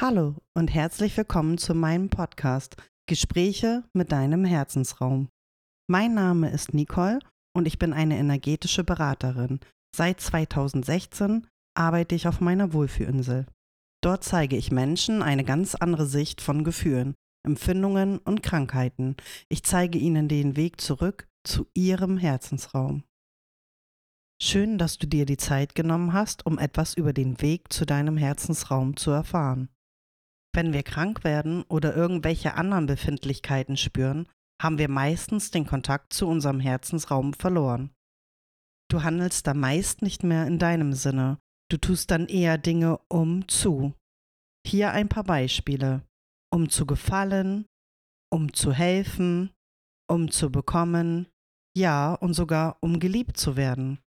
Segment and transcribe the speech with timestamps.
[0.00, 2.76] Hallo und herzlich willkommen zu meinem Podcast
[3.06, 5.28] Gespräche mit deinem Herzensraum.
[5.88, 7.20] Mein Name ist Nicole
[7.54, 9.60] und ich bin eine energetische Beraterin.
[9.94, 13.46] Seit 2016 arbeite ich auf meiner Wohlfühlinsel.
[14.02, 17.14] Dort zeige ich Menschen eine ganz andere Sicht von Gefühlen,
[17.46, 19.16] Empfindungen und Krankheiten.
[19.48, 23.04] Ich zeige ihnen den Weg zurück zu ihrem Herzensraum.
[24.42, 28.16] Schön, dass du dir die Zeit genommen hast, um etwas über den Weg zu deinem
[28.16, 29.68] Herzensraum zu erfahren.
[30.54, 34.28] Wenn wir krank werden oder irgendwelche anderen Befindlichkeiten spüren,
[34.60, 37.90] haben wir meistens den Kontakt zu unserem Herzensraum verloren.
[38.90, 41.38] Du handelst da meist nicht mehr in deinem Sinne,
[41.70, 43.94] du tust dann eher Dinge um zu.
[44.66, 46.02] Hier ein paar Beispiele.
[46.52, 47.64] Um zu gefallen,
[48.30, 49.50] um zu helfen,
[50.06, 51.26] um zu bekommen,
[51.74, 53.98] ja und sogar um geliebt zu werden.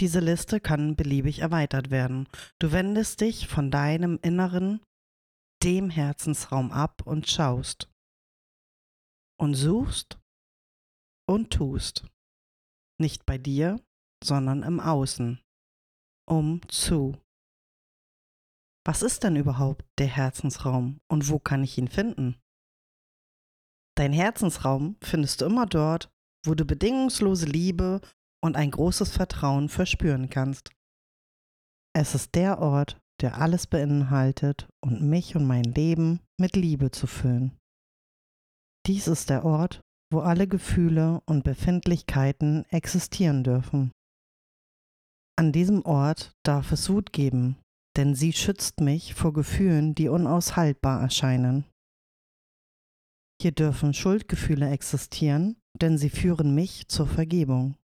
[0.00, 2.26] Diese Liste kann beliebig erweitert werden.
[2.60, 4.80] Du wendest dich von deinem Inneren
[5.64, 7.90] dem Herzensraum ab und schaust
[9.40, 10.20] und suchst
[11.26, 12.06] und tust.
[13.00, 13.82] Nicht bei dir,
[14.22, 15.40] sondern im Außen.
[16.28, 17.16] Um zu.
[18.86, 22.36] Was ist denn überhaupt der Herzensraum und wo kann ich ihn finden?
[23.96, 26.12] Dein Herzensraum findest du immer dort,
[26.44, 28.02] wo du bedingungslose Liebe
[28.42, 30.70] und ein großes Vertrauen verspüren kannst.
[31.94, 37.06] Es ist der Ort, der alles beinhaltet und mich und mein Leben mit Liebe zu
[37.06, 37.56] füllen.
[38.86, 39.80] Dies ist der Ort,
[40.12, 43.92] wo alle Gefühle und Befindlichkeiten existieren dürfen.
[45.36, 47.56] An diesem Ort darf es Wut geben,
[47.96, 51.64] denn sie schützt mich vor Gefühlen, die unaushaltbar erscheinen.
[53.40, 57.76] Hier dürfen Schuldgefühle existieren, denn sie führen mich zur Vergebung.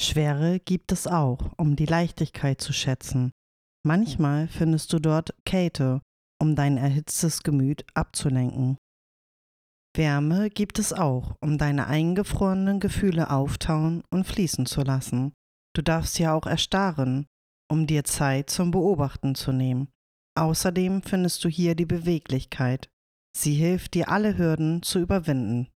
[0.00, 3.32] Schwere gibt es auch, um die Leichtigkeit zu schätzen.
[3.86, 6.00] Manchmal findest du dort Kälte,
[6.40, 8.78] um dein erhitztes Gemüt abzulenken.
[9.94, 15.34] Wärme gibt es auch, um deine eingefrorenen Gefühle auftauen und fließen zu lassen.
[15.74, 17.26] Du darfst ja auch erstarren,
[17.70, 19.88] um dir Zeit zum Beobachten zu nehmen.
[20.34, 22.88] Außerdem findest du hier die Beweglichkeit.
[23.36, 25.68] Sie hilft dir alle Hürden zu überwinden.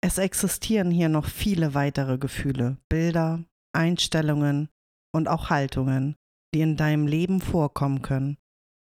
[0.00, 3.44] Es existieren hier noch viele weitere Gefühle, Bilder,
[3.74, 4.68] Einstellungen
[5.14, 6.16] und auch Haltungen,
[6.54, 8.36] die in deinem Leben vorkommen können.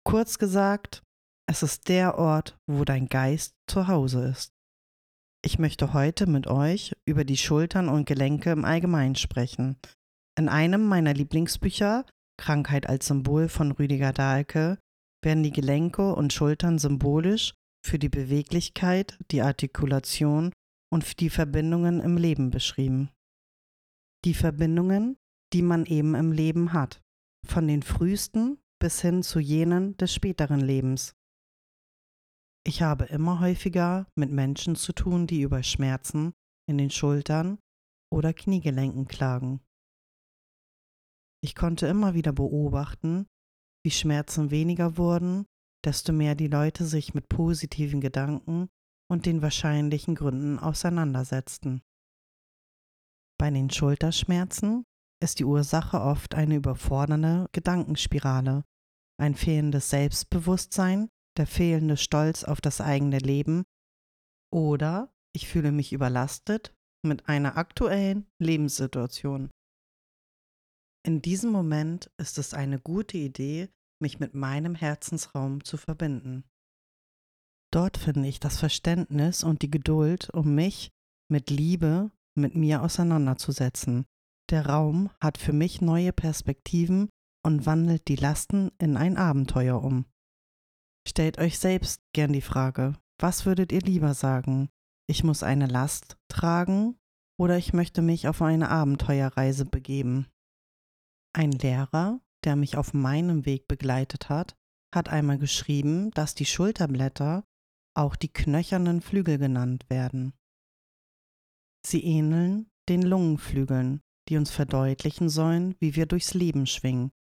[0.04, 1.02] Kurz gesagt,
[1.48, 4.52] es ist der Ort, wo dein Geist zu Hause ist.
[5.44, 9.76] Ich möchte heute mit euch über die Schultern und Gelenke im Allgemeinen sprechen.
[10.38, 12.06] In einem meiner Lieblingsbücher,
[12.40, 14.78] Krankheit als Symbol von Rüdiger Dahlke,
[15.22, 20.52] werden die Gelenke und Schultern symbolisch für die Beweglichkeit, die Artikulation
[20.92, 23.10] und die Verbindungen im Leben beschrieben.
[24.26, 25.16] Die Verbindungen,
[25.53, 27.03] die man eben im Leben hat,
[27.47, 31.14] von den frühesten bis hin zu jenen des späteren Lebens.
[32.64, 36.34] Ich habe immer häufiger mit Menschen zu tun, die über Schmerzen
[36.69, 37.58] in den Schultern
[38.12, 39.60] oder Kniegelenken klagen.
[41.42, 43.26] Ich konnte immer wieder beobachten,
[43.84, 45.47] wie Schmerzen weniger wurden,
[45.84, 48.69] desto mehr die Leute sich mit positiven Gedanken
[49.12, 51.83] und den wahrscheinlichen Gründen auseinandersetzten.
[53.39, 54.87] Bei den Schulterschmerzen
[55.23, 58.65] ist die Ursache oft eine überfordernde Gedankenspirale,
[59.21, 63.65] ein fehlendes Selbstbewusstsein, der fehlende Stolz auf das eigene Leben
[64.50, 66.75] oder ich fühle mich überlastet
[67.05, 69.50] mit einer aktuellen Lebenssituation.
[71.05, 73.69] In diesem Moment ist es eine gute Idee,
[74.00, 76.44] mich mit meinem Herzensraum zu verbinden.
[77.72, 80.91] Dort finde ich das Verständnis und die Geduld, um mich
[81.31, 84.06] mit Liebe mit mir auseinanderzusetzen.
[84.50, 87.09] Der Raum hat für mich neue Perspektiven
[87.44, 90.05] und wandelt die Lasten in ein Abenteuer um.
[91.09, 94.69] Stellt euch selbst gern die Frage, was würdet ihr lieber sagen?
[95.09, 96.97] Ich muss eine Last tragen
[97.38, 100.27] oder ich möchte mich auf eine Abenteuerreise begeben?
[101.34, 104.55] Ein Lehrer, der mich auf meinem Weg begleitet hat,
[104.94, 107.44] hat einmal geschrieben, dass die Schulterblätter
[107.94, 110.33] auch die knöchernen Flügel genannt werden.
[111.85, 117.11] Sie ähneln den Lungenflügeln, die uns verdeutlichen sollen, wie wir durchs Leben schwingen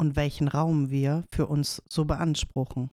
[0.00, 2.90] und welchen Raum wir für uns so beanspruchen.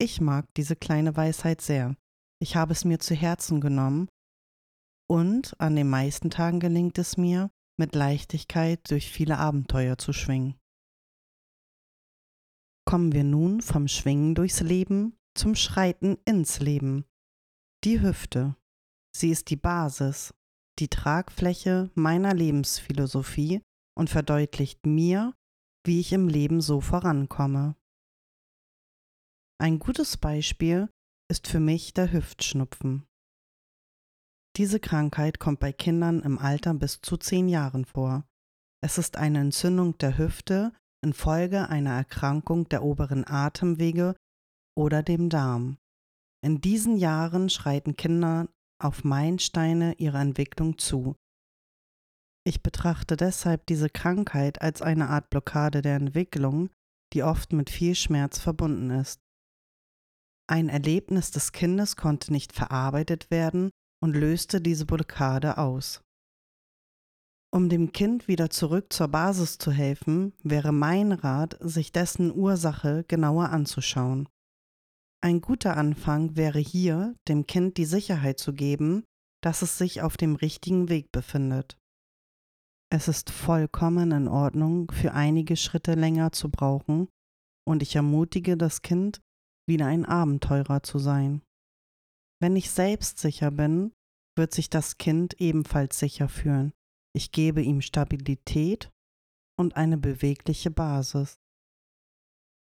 [0.00, 1.96] Ich mag diese kleine Weisheit sehr.
[2.40, 4.08] Ich habe es mir zu Herzen genommen
[5.10, 10.56] und an den meisten Tagen gelingt es mir, mit Leichtigkeit durch viele Abenteuer zu schwingen.
[12.84, 17.04] Kommen wir nun vom Schwingen durchs Leben zum Schreiten ins Leben.
[17.84, 18.56] Die Hüfte.
[19.14, 20.34] Sie ist die Basis,
[20.80, 23.62] die Tragfläche meiner Lebensphilosophie
[23.96, 25.34] und verdeutlicht mir,
[25.86, 27.76] wie ich im Leben so vorankomme.
[29.60, 30.90] Ein gutes Beispiel
[31.30, 33.06] ist für mich der Hüftschnupfen.
[34.56, 38.26] Diese Krankheit kommt bei Kindern im Alter bis zu zehn Jahren vor.
[38.80, 44.16] Es ist eine Entzündung der Hüfte infolge einer Erkrankung der oberen Atemwege
[44.78, 45.76] oder dem Darm.
[46.40, 48.48] In diesen Jahren schreiten Kinder
[48.80, 51.16] auf Meilensteine ihrer Entwicklung zu.
[52.46, 56.70] Ich betrachte deshalb diese Krankheit als eine Art Blockade der Entwicklung,
[57.12, 59.20] die oft mit viel Schmerz verbunden ist.
[60.48, 63.70] Ein Erlebnis des Kindes konnte nicht verarbeitet werden
[64.00, 66.02] und löste diese Blockade aus.
[67.52, 73.04] Um dem Kind wieder zurück zur Basis zu helfen, wäre mein Rat, sich dessen Ursache
[73.08, 74.28] genauer anzuschauen.
[75.20, 79.04] Ein guter Anfang wäre hier, dem Kind die Sicherheit zu geben,
[79.42, 81.76] dass es sich auf dem richtigen Weg befindet.
[82.90, 87.08] Es ist vollkommen in Ordnung, für einige Schritte länger zu brauchen,
[87.66, 89.20] und ich ermutige das Kind,
[89.68, 91.42] wieder ein Abenteurer zu sein.
[92.40, 93.92] Wenn ich selbstsicher bin,
[94.36, 96.72] wird sich das Kind ebenfalls sicher fühlen.
[97.14, 98.90] Ich gebe ihm Stabilität
[99.58, 101.36] und eine bewegliche Basis.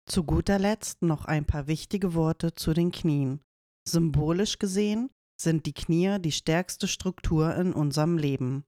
[0.08, 3.42] Zu guter Letzt noch ein paar wichtige Worte zu den Knien.
[3.86, 8.64] Symbolisch gesehen sind die Knie die stärkste Struktur in unserem Leben.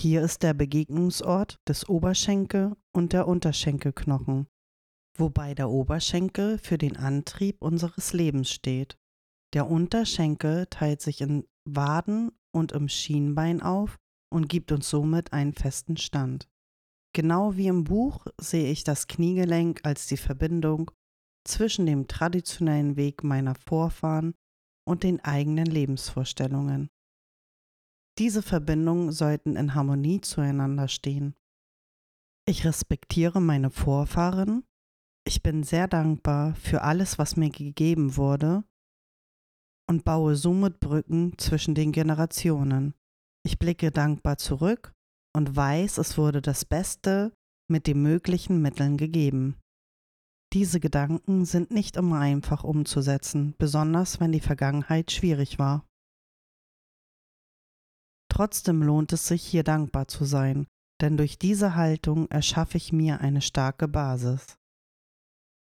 [0.00, 4.48] Hier ist der Begegnungsort des Oberschenkel und der Unterschenkelknochen,
[5.16, 8.98] wobei der Oberschenkel für den Antrieb unseres Lebens steht.
[9.54, 13.96] Der Unterschenkel teilt sich in Waden und im Schienbein auf
[14.28, 16.48] und gibt uns somit einen festen Stand.
[17.14, 20.90] Genau wie im Buch sehe ich das Kniegelenk als die Verbindung
[21.44, 24.34] zwischen dem traditionellen Weg meiner Vorfahren
[24.88, 26.88] und den eigenen Lebensvorstellungen.
[28.18, 31.34] Diese Verbindungen sollten in Harmonie zueinander stehen.
[32.46, 34.64] Ich respektiere meine Vorfahren,
[35.24, 38.64] ich bin sehr dankbar für alles, was mir gegeben wurde
[39.88, 42.94] und baue somit Brücken zwischen den Generationen.
[43.44, 44.92] Ich blicke dankbar zurück
[45.34, 47.32] und weiß, es wurde das Beste
[47.70, 49.58] mit den möglichen Mitteln gegeben.
[50.52, 55.86] Diese Gedanken sind nicht immer einfach umzusetzen, besonders wenn die Vergangenheit schwierig war.
[58.30, 60.66] Trotzdem lohnt es sich, hier dankbar zu sein,
[61.00, 64.56] denn durch diese Haltung erschaffe ich mir eine starke Basis.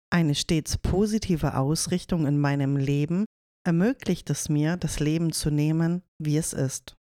[0.10, 3.26] Eine stets positive Ausrichtung in meinem Leben
[3.66, 6.96] ermöglicht es mir, das Leben zu nehmen, wie es ist.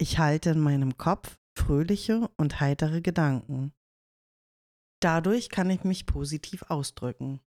[0.00, 3.72] Ich halte in meinem Kopf fröhliche und heitere Gedanken.
[5.00, 7.40] Dadurch kann ich mich positiv ausdrücken.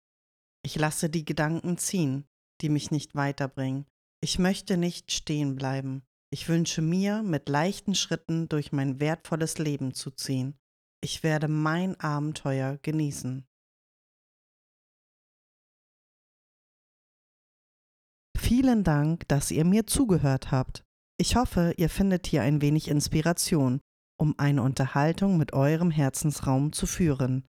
[0.64, 2.26] Ich lasse die Gedanken ziehen,
[2.62, 3.86] die mich nicht weiterbringen.
[4.22, 6.04] Ich möchte nicht stehen bleiben.
[6.30, 10.58] Ich wünsche mir, mit leichten Schritten durch mein wertvolles Leben zu ziehen.
[11.02, 13.48] Ich werde mein Abenteuer genießen.
[18.38, 20.84] Vielen Dank, dass ihr mir zugehört habt.
[21.18, 23.80] Ich hoffe, ihr findet hier ein wenig Inspiration
[24.22, 27.48] um eine Unterhaltung mit eurem Herzensraum zu führen.